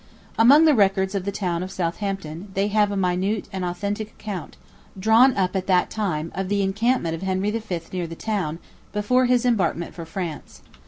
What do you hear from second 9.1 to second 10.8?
his embarkment for France.